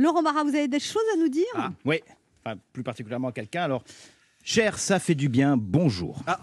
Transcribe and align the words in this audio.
Laurent 0.00 0.22
Barra, 0.22 0.44
vous 0.44 0.54
avez 0.54 0.66
des 0.66 0.80
choses 0.80 1.02
à 1.14 1.18
nous 1.18 1.28
dire 1.28 1.44
Ah, 1.54 1.72
oui, 1.84 2.00
enfin, 2.42 2.56
plus 2.72 2.82
particulièrement 2.82 3.28
à 3.28 3.32
quelqu'un. 3.32 3.62
Alors, 3.64 3.84
cher, 4.42 4.78
ça 4.78 4.98
fait 4.98 5.14
du 5.14 5.28
bien, 5.28 5.58
bonjour. 5.58 6.22
Ah. 6.26 6.40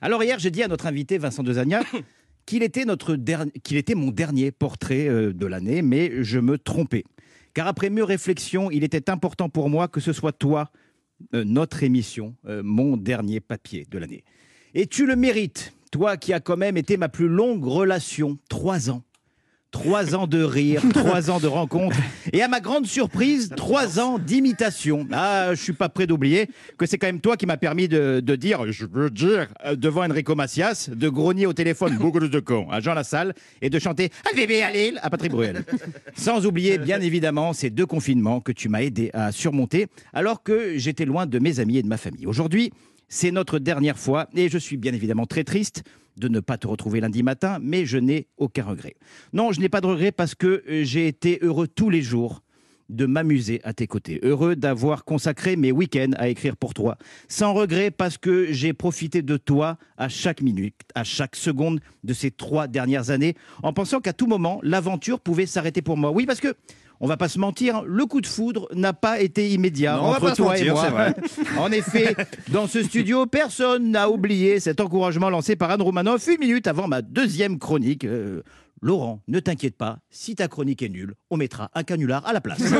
Alors, 0.00 0.24
hier, 0.24 0.38
j'ai 0.38 0.50
dit 0.50 0.62
à 0.62 0.68
notre 0.68 0.86
invité 0.86 1.18
Vincent 1.18 1.42
Dezagna 1.42 1.82
qu'il 2.46 2.62
était, 2.62 2.86
notre 2.86 3.16
derni- 3.16 3.52
qu'il 3.62 3.76
était 3.76 3.94
mon 3.94 4.10
dernier 4.10 4.50
portrait 4.50 5.08
euh, 5.08 5.34
de 5.34 5.44
l'année, 5.44 5.82
mais 5.82 6.22
je 6.24 6.38
me 6.38 6.56
trompais. 6.56 7.04
Car 7.52 7.66
après 7.66 7.90
mûre 7.90 8.06
réflexion, 8.08 8.70
il 8.70 8.82
était 8.82 9.10
important 9.10 9.50
pour 9.50 9.68
moi 9.68 9.86
que 9.86 10.00
ce 10.00 10.14
soit 10.14 10.32
toi, 10.32 10.70
euh, 11.34 11.44
notre 11.44 11.82
émission, 11.82 12.34
euh, 12.46 12.62
mon 12.64 12.96
dernier 12.96 13.40
papier 13.40 13.86
de 13.90 13.98
l'année. 13.98 14.24
Et 14.72 14.86
tu 14.86 15.04
le 15.04 15.16
mérites, 15.16 15.74
toi 15.92 16.16
qui 16.16 16.32
as 16.32 16.40
quand 16.40 16.56
même 16.56 16.78
été 16.78 16.96
ma 16.96 17.10
plus 17.10 17.28
longue 17.28 17.62
relation, 17.62 18.38
trois 18.48 18.88
ans. 18.88 19.02
Trois 19.70 20.16
ans 20.16 20.26
de 20.26 20.42
rire, 20.42 20.82
trois 20.92 21.30
ans 21.30 21.38
de 21.38 21.46
rencontres, 21.46 21.96
et 22.32 22.42
à 22.42 22.48
ma 22.48 22.58
grande 22.60 22.86
surprise, 22.86 23.50
trois 23.56 24.00
ans 24.00 24.18
d'imitation. 24.18 25.06
Ah, 25.12 25.50
je 25.54 25.62
suis 25.62 25.72
pas 25.72 25.88
prêt 25.88 26.08
d'oublier 26.08 26.48
que 26.76 26.86
c'est 26.86 26.98
quand 26.98 27.06
même 27.06 27.20
toi 27.20 27.36
qui 27.36 27.46
m'as 27.46 27.56
permis 27.56 27.86
de, 27.86 28.20
de 28.20 28.36
dire, 28.36 28.72
je 28.72 28.84
veux 28.84 29.10
dire, 29.10 29.46
euh, 29.64 29.76
devant 29.76 30.04
Enrico 30.04 30.34
Macias, 30.34 30.90
de 30.92 31.08
grogner 31.08 31.46
au 31.46 31.52
téléphone 31.52 31.96
beaucoup 32.00 32.18
de 32.18 32.40
cons 32.40 32.68
à 32.68 32.80
Jean 32.80 32.94
Lassalle 32.94 33.32
et 33.62 33.70
de 33.70 33.78
chanter 33.78 34.10
Ah 34.26 34.34
bébé 34.34 34.62
à 34.62 34.72
Lille 34.72 34.98
à 35.02 35.08
Patrick 35.08 35.30
Bruel. 35.30 35.64
Sans 36.16 36.46
oublier, 36.46 36.78
bien 36.78 37.00
évidemment, 37.00 37.52
ces 37.52 37.70
deux 37.70 37.86
confinements 37.86 38.40
que 38.40 38.52
tu 38.52 38.68
m'as 38.68 38.82
aidé 38.82 39.10
à 39.14 39.30
surmonter, 39.30 39.86
alors 40.12 40.42
que 40.42 40.78
j'étais 40.78 41.04
loin 41.04 41.26
de 41.26 41.38
mes 41.38 41.60
amis 41.60 41.78
et 41.78 41.82
de 41.82 41.88
ma 41.88 41.96
famille. 41.96 42.26
Aujourd'hui, 42.26 42.72
c'est 43.10 43.32
notre 43.32 43.58
dernière 43.58 43.98
fois 43.98 44.28
et 44.34 44.48
je 44.48 44.56
suis 44.56 44.78
bien 44.78 44.94
évidemment 44.94 45.26
très 45.26 45.44
triste 45.44 45.82
de 46.16 46.28
ne 46.28 46.40
pas 46.40 46.56
te 46.58 46.66
retrouver 46.66 47.00
lundi 47.00 47.22
matin, 47.22 47.58
mais 47.60 47.84
je 47.84 47.98
n'ai 47.98 48.28
aucun 48.38 48.64
regret. 48.64 48.94
Non, 49.32 49.52
je 49.52 49.60
n'ai 49.60 49.68
pas 49.68 49.80
de 49.80 49.86
regret 49.86 50.12
parce 50.12 50.34
que 50.34 50.62
euh, 50.68 50.84
j'ai 50.84 51.06
été 51.06 51.38
heureux 51.42 51.66
tous 51.66 51.90
les 51.90 52.02
jours 52.02 52.42
de 52.88 53.06
m'amuser 53.06 53.60
à 53.62 53.72
tes 53.72 53.86
côtés. 53.86 54.18
Heureux 54.22 54.56
d'avoir 54.56 55.04
consacré 55.04 55.56
mes 55.56 55.70
week-ends 55.70 56.10
à 56.16 56.28
écrire 56.28 56.56
pour 56.56 56.74
toi. 56.74 56.98
Sans 57.28 57.54
regret 57.54 57.90
parce 57.90 58.18
que 58.18 58.52
j'ai 58.52 58.72
profité 58.72 59.22
de 59.22 59.36
toi 59.36 59.78
à 59.96 60.08
chaque 60.08 60.42
minute, 60.42 60.74
à 60.94 61.04
chaque 61.04 61.36
seconde 61.36 61.80
de 62.02 62.12
ces 62.12 62.32
trois 62.32 62.66
dernières 62.66 63.10
années, 63.10 63.36
en 63.62 63.72
pensant 63.72 64.00
qu'à 64.00 64.12
tout 64.12 64.26
moment, 64.26 64.58
l'aventure 64.62 65.20
pouvait 65.20 65.46
s'arrêter 65.46 65.82
pour 65.82 65.96
moi. 65.96 66.10
Oui, 66.10 66.26
parce 66.26 66.40
que 66.40 66.56
on 67.00 67.06
va 67.06 67.16
pas 67.16 67.28
se 67.28 67.38
mentir, 67.38 67.82
le 67.86 68.04
coup 68.04 68.20
de 68.20 68.26
foudre 68.26 68.68
n'a 68.74 68.92
pas 68.92 69.20
été 69.20 69.48
immédiat 69.50 69.96
Non, 69.96 70.04
on 70.04 70.10
va 70.10 70.16
entre 70.18 70.36
toi 70.36 70.58
et 70.58 70.70
moi. 70.70 70.86
En 71.58 71.72
effet, 71.72 72.14
dans 72.48 72.66
ce 72.66 72.82
studio, 72.82 73.24
personne 73.24 73.90
n'a 73.90 74.10
oublié 74.10 74.60
cet 74.60 74.80
encouragement 74.80 75.30
lancé 75.30 75.56
par 75.56 75.70
Anne 75.70 75.82
Romanoff 75.82 76.26
une 76.26 76.38
minute 76.38 76.66
avant 76.66 76.88
ma 76.88 77.00
deuxième 77.00 77.58
chronique. 77.58 78.04
Euh, 78.04 78.42
Laurent, 78.82 79.22
ne 79.28 79.40
t'inquiète 79.40 79.76
pas, 79.76 79.98
si 80.08 80.34
ta 80.34 80.48
chronique 80.48 80.82
est 80.82 80.88
nulle, 80.88 81.14
on 81.28 81.36
mettra 81.36 81.70
un 81.74 81.82
canular 81.82 82.26
à 82.26 82.32
la 82.32 82.40
place. 82.40 82.62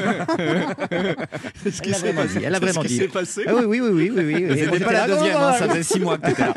Elle 1.64 1.94
a 1.94 1.98
vraiment 1.98 2.24
dit. 2.24 2.38
Elle 2.42 2.54
a 2.54 2.58
vraiment 2.58 2.82
ce 2.82 2.86
qui 2.86 2.94
dit. 2.94 2.98
s'est 3.00 3.08
passé 3.08 3.42
Ah 3.46 3.54
oui, 3.54 3.64
oui, 3.66 3.80
oui, 3.80 3.90
oui, 3.92 4.10
oui, 4.16 4.46
oui. 4.48 4.58
C'était 4.58 4.84
pas 4.84 4.92
la 4.92 5.06
deuxième, 5.06 5.36
hein, 5.36 5.52
ça 5.52 5.68
faisait 5.68 5.82
six 5.82 6.00
mois 6.00 6.16
que 6.16 6.28
t'étais 6.28 6.40
là. 6.42 6.54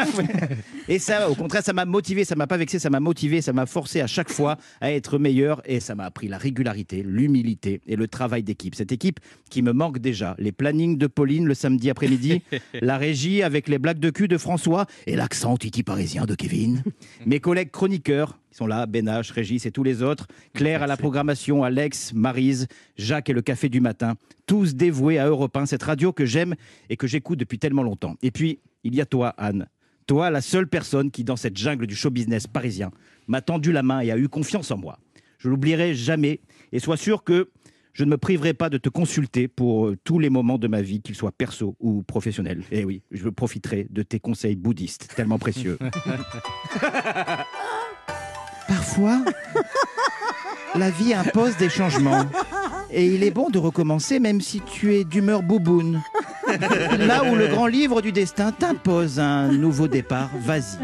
Et 0.88 0.98
ça, 1.00 1.30
au 1.30 1.36
contraire, 1.36 1.64
ça 1.64 1.74
m'a 1.74 1.84
motivé, 1.86 2.24
ça 2.24 2.36
m'a 2.36 2.48
pas 2.48 2.58
vexé, 2.58 2.80
ça 2.80 2.90
m'a 2.90 3.00
motivé, 3.02 3.42
ça 3.42 3.52
m'a 3.52 3.66
forcé 3.66 4.00
à 4.00 4.08
chaque 4.08 4.30
fois 4.30 4.58
à 4.80 4.92
être 4.92 5.18
meilleur 5.18 5.62
et 5.66 5.80
ça 5.80 5.96
m'a 5.96 6.06
appris 6.06 6.28
la 6.28 6.38
régularité, 6.38 7.04
l'humilité 7.04 7.82
et 7.86 7.96
le 7.96 8.08
travail 8.08 8.44
d'équipe. 8.44 8.76
Cette 8.76 8.92
équipe 8.92 9.20
qui 9.50 9.62
me 9.62 9.74
manque 9.74 10.00
déjà. 10.00 10.36
Les 10.40 10.52
plannings 10.52 10.98
de 10.98 11.08
Pauline 11.08 11.46
le 11.46 11.54
samedi 11.54 11.90
après-midi, 11.90 12.42
la 12.82 12.98
régie 12.98 13.44
avec 13.44 13.68
les 13.68 13.80
blagues 13.80 14.00
de 14.00 14.10
cul 14.10 14.28
de 14.28 14.38
François 14.38 14.86
et 15.06 15.16
l'accent 15.16 15.58
titi 15.58 15.84
parisien 15.84 16.26
de 16.26 16.36
Kevin. 16.36 16.84
Mes 17.26 17.40
collègues 17.40 17.72
chroniqueurs, 17.72 18.38
qui 18.54 18.58
sont 18.58 18.68
là, 18.68 18.86
Benache, 18.86 19.32
Régis 19.32 19.66
et 19.66 19.72
tous 19.72 19.82
les 19.82 20.04
autres, 20.04 20.28
Claire 20.54 20.84
à 20.84 20.88
la 20.88 20.96
programmation, 20.96 21.64
Alex, 21.64 22.14
Marise, 22.14 22.68
Jacques 22.98 23.32
et 23.32 23.34
le 23.34 23.42
café 23.42 23.68
du 23.68 23.82
matin, 23.82 24.14
tous 24.46 24.76
dévoués 24.76 25.18
à 25.18 25.26
Europe 25.26 25.58
1, 25.58 25.66
cette 25.66 25.82
radio 25.82 26.14
que 26.14 26.28
j'aime 26.28 26.54
et 26.88 26.96
que 26.96 27.08
j'écoute 27.08 27.40
depuis 27.40 27.58
tellement 27.58 27.82
longtemps. 27.82 28.16
Et 28.22 28.30
puis, 28.30 28.60
il 28.84 28.94
y 28.94 29.02
a 29.02 29.08
toi, 29.08 29.34
Anne. 29.40 29.68
Toi, 30.06 30.30
la 30.30 30.42
seule 30.42 30.68
personne 30.68 31.10
qui, 31.10 31.24
dans 31.24 31.36
cette 31.36 31.58
jungle 31.58 31.88
du 31.88 31.96
show 31.96 32.12
business 32.12 32.46
parisien, 32.46 32.92
m'a 33.28 33.42
tendu 33.42 33.72
la 33.72 33.82
main 33.82 34.02
et 34.02 34.12
a 34.12 34.18
eu 34.20 34.30
confiance 34.30 34.70
en 34.70 34.78
moi. 34.78 35.00
Je 35.40 35.50
l'oublierai 35.50 35.96
jamais 35.96 36.40
et 36.72 36.80
sois 36.80 36.98
sûr 36.98 37.24
que 37.24 37.50
je 37.94 38.04
ne 38.04 38.12
me 38.12 38.18
priverai 38.18 38.54
pas 38.54 38.70
de 38.70 38.78
te 38.78 38.90
consulter 38.90 39.48
pour 39.48 39.88
euh, 39.88 39.98
tous 40.04 40.20
les 40.20 40.30
moments 40.30 40.60
de 40.60 40.68
ma 40.68 40.82
vie, 40.82 41.02
qu'ils 41.02 41.16
soient 41.16 41.32
perso 41.32 41.76
ou 41.80 42.04
professionnels. 42.04 42.64
Et 42.72 42.86
oui, 42.86 43.02
je 43.12 43.30
profiterai 43.30 43.88
de 43.90 44.04
tes 44.04 44.20
conseils 44.20 44.56
bouddhistes, 44.56 45.10
tellement 45.16 45.40
précieux. 45.40 45.80
Parfois, 48.68 49.24
la 50.76 50.90
vie 50.90 51.14
impose 51.14 51.58
des 51.58 51.70
changements. 51.70 52.26
Et 52.92 53.08
il 53.08 53.24
est 53.24 53.32
bon 53.32 53.50
de 53.50 53.58
recommencer 53.58 54.20
même 54.20 54.40
si 54.40 54.62
tu 54.62 54.94
es 54.94 55.04
d'humeur 55.04 55.42
bouboune. 55.42 56.02
Là 57.00 57.24
où 57.24 57.36
le 57.36 57.48
grand 57.48 57.68
livre 57.68 58.02
du 58.02 58.12
destin 58.12 58.52
t'impose 58.52 59.20
un 59.20 59.52
nouveau 59.52 59.88
départ, 59.88 60.30
vas-y. 60.42 60.78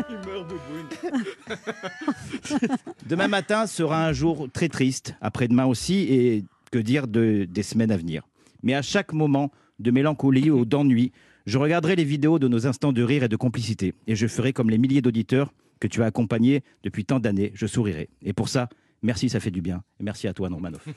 Demain 3.08 3.28
matin 3.28 3.68
sera 3.68 4.08
un 4.08 4.14
jour 4.14 4.48
très 4.52 4.70
triste, 4.70 5.16
après-demain 5.22 5.66
aussi, 5.66 6.08
et 6.10 6.46
que 6.72 6.80
dire 6.80 7.08
de, 7.08 7.46
des 7.46 7.64
semaines 7.64 7.92
à 7.92 7.98
venir. 7.98 8.24
Mais 8.64 8.74
à 8.74 8.82
chaque 8.82 9.14
moment 9.14 9.52
de 9.80 9.92
mélancolie 9.92 10.50
ou 10.50 10.66
d'ennui, 10.66 11.12
je 11.46 11.58
regarderai 11.58 11.96
les 11.96 12.04
vidéos 12.04 12.40
de 12.40 12.48
nos 12.48 12.68
instants 12.68 12.92
de 12.92 13.04
rire 13.04 13.24
et 13.24 13.28
de 13.30 13.36
complicité, 13.36 13.94
et 14.08 14.16
je 14.16 14.28
ferai 14.28 14.54
comme 14.54 14.70
les 14.70 14.78
milliers 14.78 15.02
d'auditeurs 15.02 15.54
que 15.80 15.88
tu 15.88 16.04
as 16.04 16.06
accompagnés 16.06 16.64
depuis 16.84 17.06
tant 17.06 17.20
d'années, 17.20 17.52
je 17.54 17.68
sourirai. 17.68 18.10
Et 18.22 18.34
pour 18.34 18.50
ça, 18.50 18.70
merci, 19.02 19.30
ça 19.30 19.40
fait 19.40 19.52
du 19.52 19.62
bien. 19.62 19.84
Et 20.00 20.04
merci 20.04 20.28
à 20.28 20.34
toi, 20.34 20.50
Normanoff. 20.50 20.88